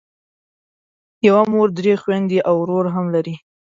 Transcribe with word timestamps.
یوه 1.27 1.43
مور 1.51 1.67
درې 1.79 1.93
خویندې 2.01 2.39
او 2.49 2.53
ورور 2.61 2.85
هم 2.95 3.05
لرم. 3.13 3.37